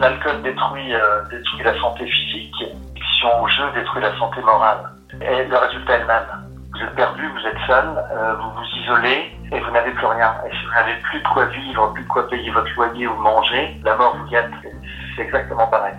[0.00, 4.88] L'alcool détruit, euh, détruit la santé physique, l'addiction au jeu détruit la santé morale.
[5.20, 6.24] Et le résultat est le même.
[6.72, 10.32] Vous êtes perdu, vous êtes seul, euh, vous vous isolez et vous n'avez plus rien.
[10.46, 13.14] Et si vous n'avez plus de quoi vivre, plus de quoi payer votre loyer ou
[13.16, 14.50] manger, la mort vous guette.
[15.16, 15.94] C'est exactement pareil.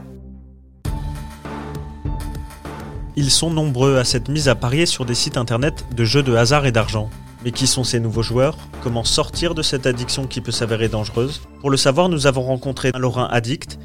[3.15, 6.35] Ils sont nombreux à s'être mis à parier sur des sites internet de jeux de
[6.35, 7.11] hasard et d'argent.
[7.43, 8.55] Mais qui sont ces nouveaux joueurs?
[8.83, 11.41] Comment sortir de cette addiction qui peut s'avérer dangereuse?
[11.59, 13.79] Pour le savoir, nous avons rencontré un Lorrain addict.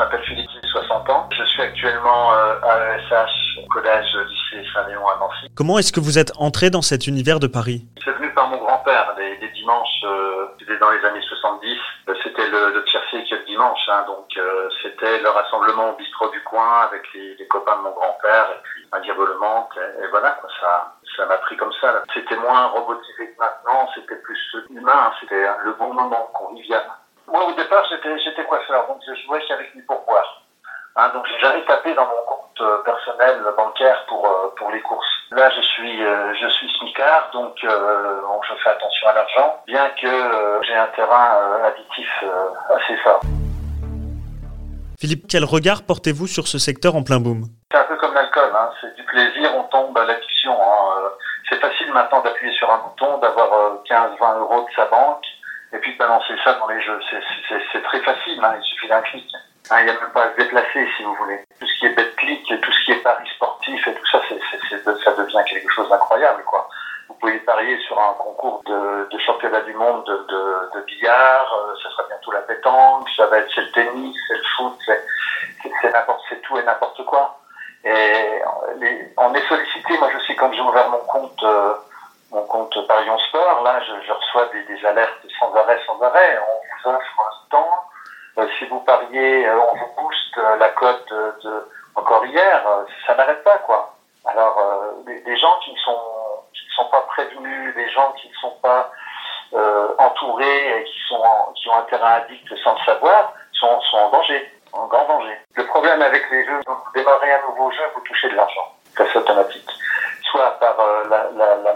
[0.00, 1.28] Je m'appelle Philippe, j'ai 60 ans.
[1.36, 5.52] Je suis actuellement euh, à l'ESH, collège, lycée Saint-Léon à Nancy.
[5.54, 7.84] Comment est-ce que vous êtes entré dans cet univers de Paris?
[8.02, 9.12] C'est venu par mon grand-père.
[9.18, 11.76] Les, les dimanches, euh, c'était dans les années 70.
[12.08, 13.86] euh, C'était le, le tiercé que le dimanche.
[13.88, 17.82] Hein, donc euh, c'était le rassemblement au bistrot du coin avec les, les copains de
[17.82, 19.68] mon grand-père et puis un diabolement.
[19.76, 22.02] Et, et voilà, quoi, ça ça m'a pris comme ça.
[22.14, 23.86] C'était moins robotisé que maintenant.
[23.94, 24.38] C'était plus
[24.70, 25.12] humain.
[25.20, 26.84] C'était le bon moment convivial.
[27.30, 28.86] Moi, au départ, j'étais coiffeur.
[28.88, 30.42] Donc je jouais qu'avec mes pourboires.
[30.96, 34.80] Hein, donc j'ai jamais tapé dans mon compte euh, personnel bancaire pour euh, pour les
[34.80, 35.06] courses.
[35.30, 39.62] Là, je suis euh, je suis smicard, donc euh, bon, je fais attention à l'argent,
[39.68, 42.24] bien que j'ai un terrain additif
[42.70, 43.20] assez fort.
[44.98, 47.44] Philippe, quel regard portez-vous sur ce secteur en plein boom?
[47.70, 48.70] C'est un peu comme l'alcool, hein.
[48.80, 50.52] c'est du plaisir, on tombe à l'addiction.
[50.60, 51.10] Hein.
[51.50, 55.24] C'est facile maintenant d'appuyer sur un bouton, d'avoir euh, 15-20 euros de sa banque,
[55.72, 57.00] et puis de balancer ça dans les jeux.
[57.10, 58.54] C'est- très facile, hein.
[58.58, 59.26] il suffit d'un clic.
[59.70, 61.40] Hein, Il n'y a même pas à se déplacer, si vous voulez.
[61.60, 64.38] Tout ce qui est bet-click, tout ce qui est paris sportif et tout ça, c'est
[64.50, 66.68] c'est- c'est- ça devient quelque chose d'incroyable, quoi.
[67.08, 71.52] Vous pouvez parier sur un concours de, de championnat du monde de, de, de billard,
[71.54, 74.78] euh, ça sera bientôt la pétanque, ça va être c'est le tennis, c'est le foot,
[74.86, 77.38] c'est tout et n'importe quoi.
[77.84, 78.40] Et
[78.76, 81.74] les- on est sollicité, moi je sais quand j'ai ouvert mon compte, euh,
[82.30, 86.38] mon compte Parion Sport, là je, je reçois des, des alertes sans arrêt, sans arrêt.
[86.38, 87.84] On vous offre un temps,
[88.38, 92.62] euh, si vous pariez, euh, on vous booste euh, la cote de, de- encore hier,
[92.66, 93.94] euh, ça n'arrête pas quoi.
[94.24, 96.00] Alors euh, des, des gens qui ne sont
[96.54, 98.90] qui ne sont pas prévenus, des gens qui ne sont pas
[99.98, 103.96] entourés et qui sont en- qui ont un terrain addict sans le savoir, sont, sont
[103.98, 105.36] en danger, en grand danger.
[105.54, 109.04] Le problème avec les jeux, vous démarrez un nouveau jeu, vous touchez de l'argent, ça
[109.12, 109.68] c'est automatique.
[110.30, 111.72] Soit par euh, la, la, la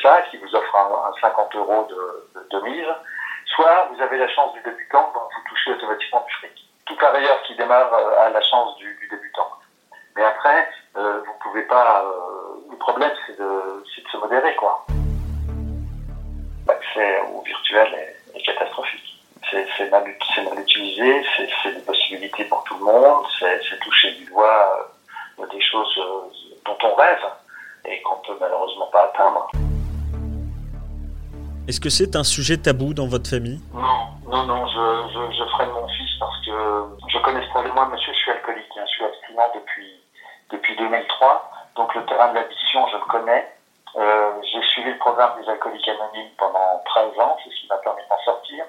[0.00, 2.86] ça, qui vous offre un, un 50 euros de, mise,
[3.46, 6.52] soit vous avez la chance du débutant, donc vous touchez automatiquement du fric.
[6.86, 9.50] Tout parieur qui démarre euh, a la chance du, débutant.
[10.16, 12.04] Mais après, euh, vous pouvez pas.
[12.04, 12.40] euh,
[12.70, 14.84] le problème, c'est de, de se modérer, quoi.
[16.66, 19.16] L'accès au virtuel est, catastrophique.
[19.50, 24.88] C'est, mal, mal utilisé, c'est, des possibilités pour tout le monde, c'est, toucher du doigt
[25.40, 26.30] euh, des choses euh,
[26.64, 27.24] dont on rêve
[27.84, 29.50] et qu'on peut malheureusement pas atteindre.
[31.68, 33.60] Est-ce que c'est un sujet tabou dans votre famille?
[33.74, 36.50] Non, non, non, je, freine mon fils parce que
[37.08, 37.74] je connais ce problème.
[37.74, 40.00] Moi, monsieur, je suis alcoolique, hein, je suis abstinent depuis,
[40.50, 43.46] depuis 2003, donc le terrain de l'addiction, je le connais.
[43.96, 47.76] Euh, j'ai suivi le programme des alcooliques anonymes pendant 13 ans, c'est ce qui m'a
[47.78, 48.64] permis d'en sortir.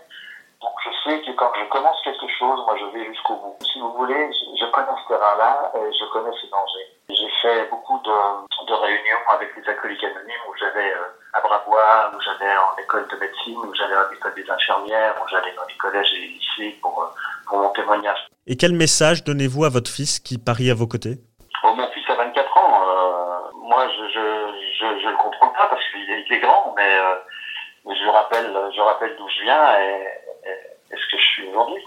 [0.62, 3.58] Donc je sais que quand je commence quelque chose, moi je vais jusqu'au bout.
[3.66, 4.30] Si vous voulez,
[4.60, 6.90] je, connais ce terrain-là et je connais ces dangers.
[7.10, 12.12] J'ai fait beaucoup de, de réunions avec les alcooliques anonymes où j'allais euh, à Brabois,
[12.16, 15.66] où j'allais en école de médecine, où j'allais à l'école des infirmières, où j'allais dans
[15.68, 17.08] les collèges et les lycées pour, euh,
[17.48, 18.18] pour mon témoignage.
[18.48, 21.20] Et quel message donnez-vous à votre fils qui parie à vos côtés?
[21.64, 22.82] Oh, mon fils a 24 ans.
[22.88, 26.74] euh, moi, je je, je, je le contrôle pas parce qu'il est, il est grand,
[26.76, 27.16] mais euh,
[27.94, 30.08] je rappelle, je rappelle d'où je viens et,
[30.50, 31.82] et, et ce que je suis aujourd'hui.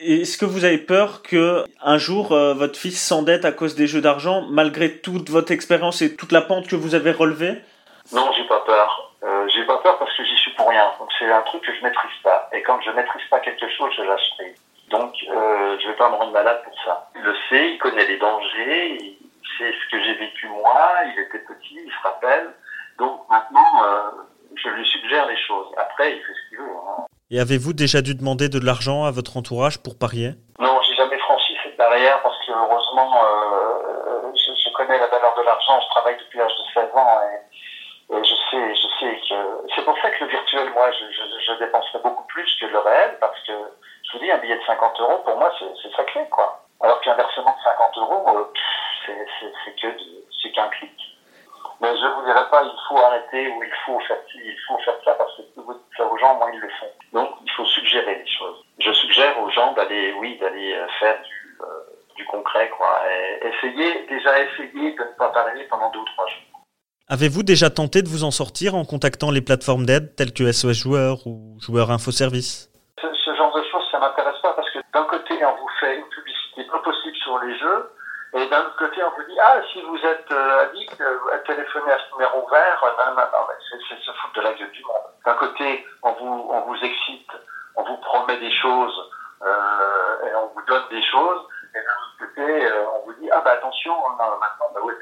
[0.00, 3.86] Est-ce que vous avez peur que un jour euh, votre fils s'endette à cause des
[3.86, 7.62] jeux d'argent, malgré toute votre expérience et toute la pente que vous avez relevée?
[8.12, 9.12] Non, j'ai pas peur.
[9.22, 10.92] Euh, j'ai pas peur parce que j'y suis pour rien.
[10.98, 12.48] Donc c'est un truc que je maîtrise pas.
[12.52, 14.56] Et quand je maîtrise pas quelque chose, je lâche prise.
[14.90, 17.10] Donc euh, je vais pas me rendre malade pour ça.
[17.16, 19.16] Il le sait, il connaît les dangers, il
[19.58, 20.90] sait ce que j'ai vécu moi.
[21.06, 22.50] Il était petit, il se rappelle.
[22.98, 24.10] Donc maintenant, euh,
[24.54, 25.68] je lui suggère les choses.
[25.78, 26.64] Après, il fait ce qu'il veut.
[26.88, 27.04] hein.
[27.30, 30.32] Et avez-vous déjà dû demander de l'argent à votre entourage pour parier?
[30.60, 35.34] Non, j'ai jamais franchi cette barrière parce que heureusement, euh, je, je connais la valeur
[35.36, 35.80] de l'argent.
[35.80, 39.34] Je travaille depuis l'âge de 16 ans et, et je sais, je sais que
[39.74, 41.04] c'est pour ça que virtuel moi, je,
[41.46, 44.64] je, dépenserais beaucoup plus que le réel parce que, je vous dis, un billet de
[44.64, 46.60] 50 euros, pour moi, c'est sacré, quoi.
[46.80, 48.52] Alors qu'un versement de 50 euros, euh,
[49.06, 50.92] c'est que qu'un clic.
[51.80, 54.96] Mais je vous dirais pas, il faut arrêter ou il faut faire il faut faire
[55.04, 56.90] ça parce que vous dites ça aux gens, moins ils le font.
[57.12, 58.64] Donc, il faut suggérer des choses.
[58.78, 61.64] Je suggère aux gens d'aller, oui, d'aller euh, faire du, euh,
[62.16, 63.02] du concret, quoi.
[63.42, 66.53] Essayer, déjà essayer de ne pas parler pendant deux ou trois jours.
[67.06, 70.72] Avez-vous déjà tenté de vous en sortir en contactant les plateformes d'aide telles que SOS
[70.72, 72.72] Joueurs ou Joueurs Info Service?
[72.96, 76.08] Ce, genre de choses, ça m'intéresse pas parce que d'un côté, on vous fait une
[76.08, 77.90] publicité pas possible sur les jeux
[78.32, 81.92] et d'un autre côté, on vous dit, ah, si vous êtes euh, addict, euh, téléphonez
[81.92, 82.80] à ce numéro vert.
[82.82, 85.12] Non, non, non, c'est se foutre de la gueule du monde.
[85.26, 87.30] D'un côté, on vous, on vous excite,
[87.76, 89.10] on vous promet des choses
[89.42, 91.42] euh, et on vous donne des choses.
[92.38, 94.92] Euh, on vous dit, ah, bah attention, maintenant, bah oui,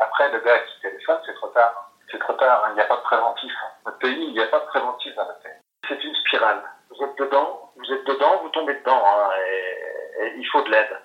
[0.00, 1.90] après, le gars qui téléphone, c'est trop tard.
[2.10, 3.52] C'est trop tard, hein, il n'y a pas de préventif.
[3.84, 5.52] Notre pays, il n'y a pas de préventif dans notre pays.
[5.88, 6.62] C'est une spirale.
[6.90, 10.70] Vous êtes dedans, vous êtes dedans, vous tombez dedans, hein, et, et il faut de
[10.70, 10.98] l'aide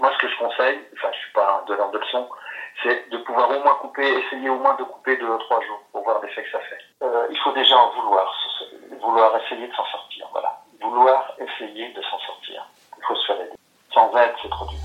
[0.00, 2.28] moi, ce que je conseille, enfin, je suis pas un donneur de leçons,
[2.82, 5.82] c'est de pouvoir au moins couper, essayer au moins de couper deux ou trois jours
[5.92, 6.78] pour voir l'effet que ça fait.
[7.02, 8.34] Euh, il faut déjà en vouloir,
[8.98, 10.58] vouloir essayer de s'en sortir, voilà.
[10.80, 12.66] Vouloir essayer de s'en sortir.
[12.96, 13.56] Il faut se faire aider.
[13.92, 14.79] Sans aide, c'est trop dur.